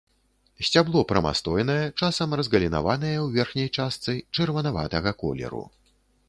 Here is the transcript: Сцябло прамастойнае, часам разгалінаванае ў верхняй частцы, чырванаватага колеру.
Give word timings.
Сцябло 0.67 1.01
прамастойнае, 1.11 1.83
часам 1.99 2.29
разгалінаванае 2.41 3.13
ў 3.19 3.27
верхняй 3.37 3.69
частцы, 3.77 4.17
чырванаватага 4.39 5.11
колеру. 5.23 5.63